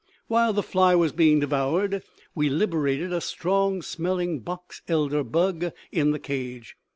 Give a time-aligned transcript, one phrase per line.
[0.25, 2.01] "While the fly was being devoured,
[2.33, 6.75] we liberated a strong smelling box elder bug in the cage.